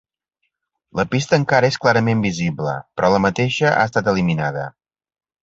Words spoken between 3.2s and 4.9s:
mateixa ha estat eliminada.